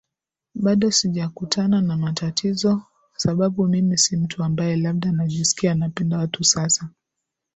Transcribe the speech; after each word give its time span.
bado 0.55 0.91
sijakutana 0.91 1.81
na 1.81 1.97
matatizo 1.97 2.81
sababu 3.15 3.67
mimi 3.67 3.97
si 3.97 4.17
mtu 4.17 4.43
ambaye 4.43 4.75
labda 4.75 5.11
najisikia 5.11 5.73
Napenda 5.75 6.17
watu 6.17 6.43
Sasa 6.43 6.89